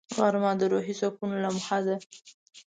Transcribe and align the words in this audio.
غرمه 0.17 0.51
د 0.59 0.61
روحي 0.71 0.93
سکون 1.01 1.31
لمحه 1.43 1.79
ده 1.85 1.95